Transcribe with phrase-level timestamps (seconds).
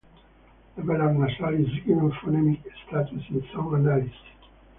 [0.77, 4.11] The velar nasal is given phonemic status in some analyses.